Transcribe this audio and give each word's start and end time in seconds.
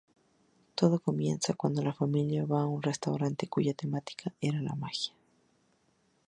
Todo 0.73 0.99
comienza 0.99 1.53
cuando 1.53 1.83
la 1.83 1.93
familia 1.93 2.47
va 2.47 2.63
a 2.63 2.65
un 2.65 2.81
restaurante 2.81 3.45
cuya 3.47 3.75
temática 3.75 4.33
era 4.41 4.59
la 4.59 4.73
magia. 4.73 5.13